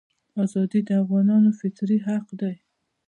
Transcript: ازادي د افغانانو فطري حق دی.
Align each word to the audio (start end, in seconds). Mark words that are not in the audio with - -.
ازادي 0.43 0.79
د 0.85 0.89
افغانانو 1.03 1.49
فطري 1.59 1.97
حق 2.07 2.25
دی. 2.39 2.55